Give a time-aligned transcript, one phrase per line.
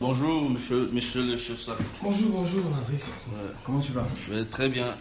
[0.00, 1.68] Bonjour, monsieur, monsieur le chef
[2.02, 2.96] Bonjour, bonjour, Landry.
[3.64, 4.06] Comment tu vas?
[4.26, 4.96] Je vais très bien.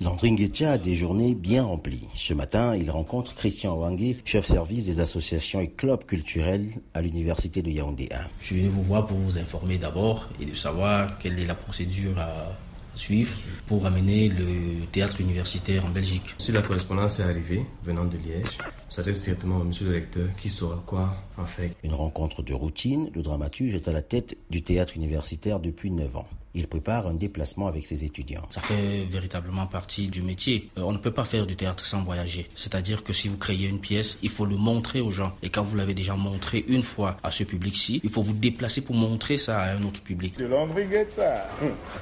[0.00, 2.06] Landry Nguetia a des journées bien remplies.
[2.14, 7.62] Ce matin, il rencontre Christian Wangé, chef service des associations et clubs culturels à l'université
[7.62, 8.20] de Yaoundé 1.
[8.40, 11.54] Je suis venu vous voir pour vous informer d'abord et de savoir quelle est la
[11.54, 12.52] procédure à
[12.94, 13.36] suivre
[13.66, 16.34] pour amener le théâtre universitaire en Belgique.
[16.38, 20.48] Si la correspondance est arrivée venant de Liège, s'adresse directement au monsieur le recteur qui
[20.48, 21.74] saura quoi en fait.
[21.82, 26.16] Une rencontre de routine, le dramaturge est à la tête du théâtre universitaire depuis 9
[26.16, 26.28] ans.
[26.54, 28.42] Il prépare un déplacement avec ses étudiants.
[28.50, 30.70] Ça fait véritablement partie du métier.
[30.76, 32.50] Euh, on ne peut pas faire du théâtre sans voyager.
[32.56, 35.32] C'est-à-dire que si vous créez une pièce, il faut le montrer aux gens.
[35.42, 38.82] Et quand vous l'avez déjà montré une fois à ce public-ci, il faut vous déplacer
[38.82, 40.36] pour montrer ça à un autre public.
[40.38, 41.48] De Landry Guetta,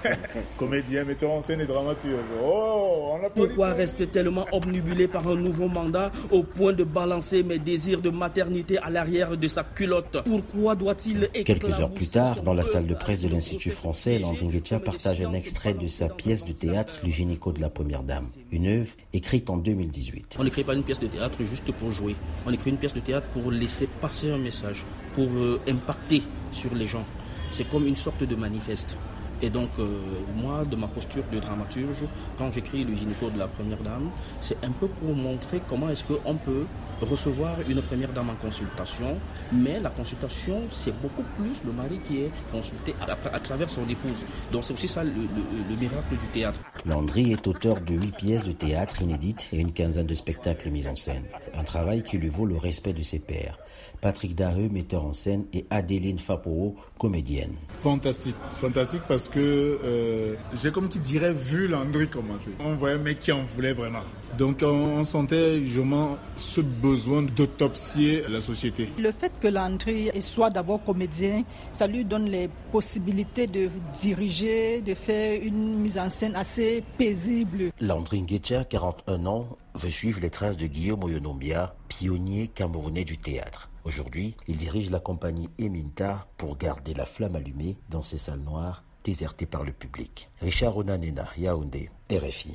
[0.56, 2.24] comédien, metteur en scène et dramaturge.
[2.42, 7.44] Oh, on a Pourquoi rester tellement obnubilé par un nouveau mandat au point de balancer
[7.44, 10.24] mes désirs de maternité à l'arrière de sa culotte?
[10.24, 14.39] Pourquoi doit-il Quelques heures plus tard, dans la salle de presse de l'Institut français, Landry
[14.44, 18.26] Nguetia partage un extrait de sa pièce de théâtre Le gynéco de la première dame,
[18.52, 20.36] une œuvre écrite en 2018.
[20.38, 22.16] On n'écrit pas une pièce de théâtre juste pour jouer.
[22.46, 26.74] On écrit une pièce de théâtre pour laisser passer un message, pour euh, impacter sur
[26.74, 27.04] les gens.
[27.50, 28.96] C'est comme une sorte de manifeste.
[29.42, 29.86] Et donc, euh,
[30.36, 32.04] moi, de ma posture de dramaturge,
[32.36, 34.10] quand j'écris le gynéco de la première dame,
[34.40, 36.66] c'est un peu pour montrer comment est-ce qu'on peut
[37.00, 39.16] recevoir une première dame en consultation.
[39.52, 44.26] Mais la consultation, c'est beaucoup plus le mari qui est consulté à, travers son épouse.
[44.52, 46.60] Donc, c'est aussi ça le, le- le miracle du théâtre.
[46.84, 50.86] Landry est auteur de huit pièces de théâtre inédites et une quinzaine de spectacles mis
[50.86, 51.24] en scène.
[51.60, 53.58] Un travail qui lui vaut le respect de ses pairs.
[54.00, 57.52] Patrick Dareux, metteur en scène, et Adéline Fapoo, comédienne.
[57.82, 62.52] Fantastique, fantastique parce que euh, j'ai comme qui dirait vu Landry commencer.
[62.60, 64.00] On voyait un mec qui en voulait vraiment.
[64.38, 68.90] Donc on, on sentait justement ce besoin d'autopsier la société.
[68.98, 74.94] Le fait que Landry soit d'abord comédien, ça lui donne les possibilités de diriger, de
[74.94, 77.70] faire une mise en scène assez paisible.
[77.80, 83.70] Landry Nguetia, 41 ans, veut suivre les traces de Guillaume Oyonombia, pionnier camerounais du théâtre.
[83.84, 88.84] Aujourd'hui, il dirige la compagnie Eminta pour garder la flamme allumée dans ces salles noires
[89.04, 90.28] désertées par le public.
[90.40, 92.54] Richard Onanena, Yaoundé, RFI.